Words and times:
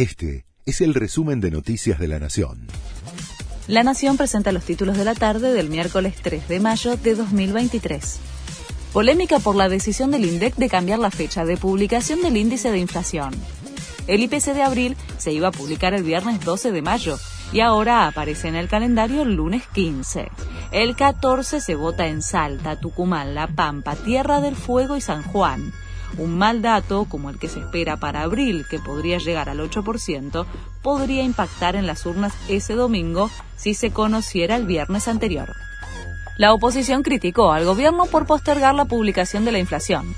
Este 0.00 0.46
es 0.64 0.80
el 0.80 0.94
resumen 0.94 1.42
de 1.42 1.50
Noticias 1.50 1.98
de 1.98 2.08
la 2.08 2.18
Nación. 2.18 2.68
La 3.68 3.82
Nación 3.82 4.16
presenta 4.16 4.50
los 4.50 4.64
títulos 4.64 4.96
de 4.96 5.04
la 5.04 5.14
tarde 5.14 5.52
del 5.52 5.68
miércoles 5.68 6.14
3 6.22 6.48
de 6.48 6.58
mayo 6.58 6.96
de 6.96 7.14
2023. 7.14 8.18
Polémica 8.94 9.40
por 9.40 9.56
la 9.56 9.68
decisión 9.68 10.10
del 10.10 10.24
INDEC 10.24 10.56
de 10.56 10.70
cambiar 10.70 11.00
la 11.00 11.10
fecha 11.10 11.44
de 11.44 11.58
publicación 11.58 12.22
del 12.22 12.38
índice 12.38 12.70
de 12.70 12.78
inflación. 12.78 13.34
El 14.06 14.22
IPC 14.22 14.54
de 14.54 14.62
abril 14.62 14.96
se 15.18 15.32
iba 15.32 15.48
a 15.48 15.52
publicar 15.52 15.92
el 15.92 16.02
viernes 16.02 16.42
12 16.42 16.72
de 16.72 16.80
mayo 16.80 17.18
y 17.52 17.60
ahora 17.60 18.06
aparece 18.06 18.48
en 18.48 18.56
el 18.56 18.68
calendario 18.68 19.20
el 19.20 19.34
lunes 19.34 19.64
15. 19.74 20.30
El 20.72 20.96
14 20.96 21.60
se 21.60 21.74
vota 21.74 22.06
en 22.06 22.22
Salta, 22.22 22.80
Tucumán, 22.80 23.34
La 23.34 23.48
Pampa, 23.48 23.96
Tierra 23.96 24.40
del 24.40 24.56
Fuego 24.56 24.96
y 24.96 25.02
San 25.02 25.22
Juan. 25.24 25.74
Un 26.18 26.36
mal 26.36 26.62
dato, 26.62 27.04
como 27.04 27.30
el 27.30 27.38
que 27.38 27.48
se 27.48 27.60
espera 27.60 27.98
para 27.98 28.22
abril, 28.22 28.66
que 28.68 28.78
podría 28.78 29.18
llegar 29.18 29.48
al 29.48 29.60
8%, 29.60 30.46
podría 30.82 31.22
impactar 31.22 31.76
en 31.76 31.86
las 31.86 32.04
urnas 32.06 32.34
ese 32.48 32.74
domingo 32.74 33.30
si 33.56 33.74
se 33.74 33.90
conociera 33.90 34.56
el 34.56 34.66
viernes 34.66 35.08
anterior. 35.08 35.54
La 36.36 36.54
oposición 36.54 37.02
criticó 37.02 37.52
al 37.52 37.64
gobierno 37.64 38.06
por 38.06 38.26
postergar 38.26 38.74
la 38.74 38.86
publicación 38.86 39.44
de 39.44 39.52
la 39.52 39.58
inflación. 39.58 40.14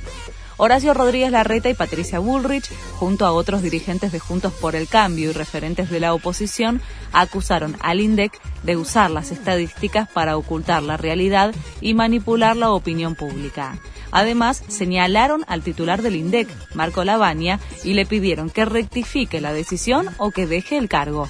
Horacio 0.57 0.95
Rodríguez 0.95 1.33
Larreta 1.33 1.69
y 1.69 1.75
Patricia 1.75 2.21
Bullrich, 2.21 2.71
junto 2.95 3.27
a 3.27 3.33
otros 3.33 3.63
dirigentes 3.63 4.13
de 4.13 4.21
Juntos 4.21 4.53
por 4.53 4.77
el 4.77 4.87
Cambio 4.87 5.31
y 5.31 5.33
referentes 5.33 5.91
de 5.91 5.99
la 5.99 6.15
oposición, 6.15 6.81
acusaron 7.13 7.77
al 7.81 8.01
INDEC 8.01 8.39
de 8.63 8.77
usar 8.77 9.11
las 9.11 9.33
estadísticas 9.33 10.09
para 10.09 10.37
ocultar 10.37 10.85
la 10.85 10.97
realidad 10.97 11.53
y 11.81 11.95
manipular 11.95 12.57
la 12.57 12.71
opinión 12.71 13.17
pública. 13.17 13.81
Además, 14.13 14.63
señalaron 14.69 15.45
al 15.49 15.63
titular 15.63 16.03
del 16.03 16.17
INDEC, 16.17 16.49
Marco 16.75 17.03
Lavagna, 17.03 17.59
y 17.83 17.95
le 17.95 18.07
pidieron 18.07 18.51
que 18.51 18.67
rectifique 18.67 19.41
la 19.41 19.53
decisión 19.53 20.09
o 20.19 20.31
que 20.31 20.47
deje 20.47 20.77
el 20.77 20.89
cargo. 20.89 21.29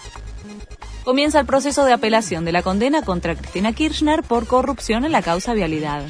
Comienza 1.04 1.40
el 1.40 1.46
proceso 1.46 1.84
de 1.84 1.92
apelación 1.92 2.44
de 2.44 2.52
la 2.52 2.62
condena 2.62 3.02
contra 3.02 3.34
Cristina 3.34 3.72
Kirchner 3.72 4.22
por 4.22 4.46
corrupción 4.46 5.04
en 5.04 5.12
la 5.12 5.22
causa 5.22 5.54
vialidad. 5.54 6.04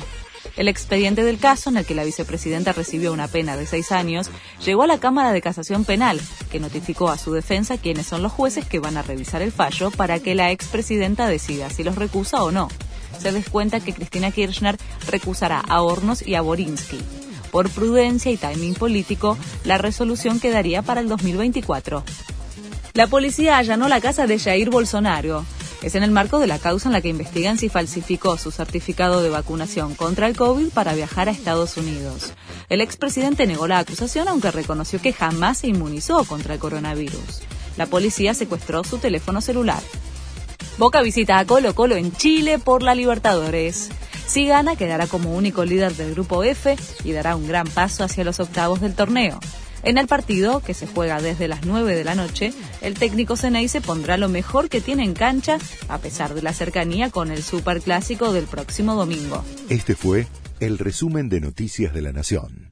El 0.56 0.68
expediente 0.68 1.24
del 1.24 1.38
caso, 1.38 1.70
en 1.70 1.78
el 1.78 1.86
que 1.86 1.94
la 1.94 2.04
vicepresidenta 2.04 2.72
recibió 2.72 3.12
una 3.12 3.28
pena 3.28 3.56
de 3.56 3.66
seis 3.66 3.90
años, 3.90 4.30
llegó 4.64 4.82
a 4.82 4.86
la 4.86 4.98
Cámara 4.98 5.32
de 5.32 5.40
Casación 5.40 5.84
Penal, 5.84 6.20
que 6.50 6.60
notificó 6.60 7.08
a 7.08 7.16
su 7.16 7.32
defensa 7.32 7.78
quiénes 7.78 8.06
son 8.06 8.22
los 8.22 8.32
jueces 8.32 8.66
que 8.66 8.78
van 8.78 8.98
a 8.98 9.02
revisar 9.02 9.40
el 9.40 9.52
fallo 9.52 9.90
para 9.90 10.20
que 10.20 10.34
la 10.34 10.50
expresidenta 10.50 11.26
decida 11.26 11.70
si 11.70 11.84
los 11.84 11.96
recusa 11.96 12.44
o 12.44 12.50
no. 12.50 12.68
Se 13.22 13.30
descuenta 13.30 13.78
que 13.78 13.94
Cristina 13.94 14.32
Kirchner 14.32 14.76
recusará 15.06 15.60
a 15.60 15.80
Hornos 15.80 16.26
y 16.26 16.34
a 16.34 16.40
Borinsky. 16.40 16.98
Por 17.52 17.70
prudencia 17.70 18.32
y 18.32 18.36
timing 18.36 18.74
político, 18.74 19.38
la 19.64 19.78
resolución 19.78 20.40
quedaría 20.40 20.82
para 20.82 21.00
el 21.00 21.08
2024. 21.08 22.02
La 22.94 23.06
policía 23.06 23.58
allanó 23.58 23.86
la 23.86 24.00
casa 24.00 24.26
de 24.26 24.40
Jair 24.40 24.70
Bolsonaro. 24.70 25.44
Es 25.82 25.94
en 25.94 26.02
el 26.02 26.10
marco 26.10 26.40
de 26.40 26.48
la 26.48 26.58
causa 26.58 26.88
en 26.88 26.94
la 26.94 27.00
que 27.00 27.10
investigan 27.10 27.58
si 27.58 27.68
falsificó 27.68 28.36
su 28.38 28.50
certificado 28.50 29.22
de 29.22 29.30
vacunación 29.30 29.94
contra 29.94 30.26
el 30.26 30.36
COVID 30.36 30.70
para 30.70 30.94
viajar 30.94 31.28
a 31.28 31.32
Estados 31.32 31.76
Unidos. 31.76 32.32
El 32.68 32.80
expresidente 32.80 33.46
negó 33.46 33.68
la 33.68 33.78
acusación 33.78 34.26
aunque 34.26 34.50
reconoció 34.50 35.00
que 35.00 35.12
jamás 35.12 35.58
se 35.58 35.68
inmunizó 35.68 36.24
contra 36.24 36.54
el 36.54 36.60
coronavirus. 36.60 37.42
La 37.76 37.86
policía 37.86 38.34
secuestró 38.34 38.82
su 38.82 38.98
teléfono 38.98 39.40
celular. 39.40 39.82
Boca 40.78 41.02
visita 41.02 41.38
a 41.38 41.44
Colo 41.44 41.74
Colo 41.74 41.96
en 41.96 42.12
Chile 42.12 42.58
por 42.58 42.82
la 42.82 42.94
Libertadores. 42.94 43.90
Si 44.26 44.46
gana, 44.46 44.76
quedará 44.76 45.06
como 45.06 45.34
único 45.34 45.64
líder 45.64 45.94
del 45.94 46.12
grupo 46.12 46.42
F 46.42 46.76
y 47.04 47.12
dará 47.12 47.36
un 47.36 47.46
gran 47.46 47.66
paso 47.66 48.04
hacia 48.04 48.24
los 48.24 48.40
octavos 48.40 48.80
del 48.80 48.94
torneo. 48.94 49.38
En 49.82 49.98
el 49.98 50.06
partido, 50.06 50.60
que 50.60 50.74
se 50.74 50.86
juega 50.86 51.20
desde 51.20 51.48
las 51.48 51.66
9 51.66 51.94
de 51.94 52.04
la 52.04 52.14
noche, 52.14 52.52
el 52.80 52.94
técnico 52.94 53.36
Ceney 53.36 53.68
se 53.68 53.80
pondrá 53.80 54.16
lo 54.16 54.28
mejor 54.28 54.68
que 54.68 54.80
tiene 54.80 55.04
en 55.04 55.12
cancha, 55.12 55.58
a 55.88 55.98
pesar 55.98 56.34
de 56.34 56.42
la 56.42 56.52
cercanía 56.52 57.10
con 57.10 57.30
el 57.30 57.42
Superclásico 57.42 58.32
del 58.32 58.44
próximo 58.44 58.94
domingo. 58.94 59.44
Este 59.68 59.94
fue 59.94 60.26
el 60.60 60.78
resumen 60.78 61.28
de 61.28 61.40
Noticias 61.40 61.92
de 61.92 62.02
la 62.02 62.12
Nación. 62.12 62.71